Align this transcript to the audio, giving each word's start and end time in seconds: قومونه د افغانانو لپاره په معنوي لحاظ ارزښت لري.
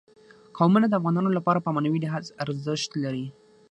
قومونه 0.57 0.85
د 0.87 0.93
افغانانو 0.99 1.29
لپاره 1.37 1.59
په 1.61 1.69
معنوي 1.75 1.99
لحاظ 2.05 2.25
ارزښت 2.43 2.91
لري. 3.03 3.25